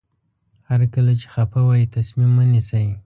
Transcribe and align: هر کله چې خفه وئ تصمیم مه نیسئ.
هر 0.69 0.81
کله 0.93 1.11
چې 1.19 1.25
خفه 1.33 1.59
وئ 1.67 1.83
تصمیم 1.95 2.31
مه 2.37 2.45
نیسئ. 2.51 2.87